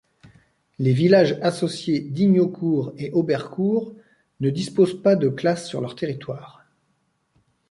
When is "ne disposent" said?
4.39-4.99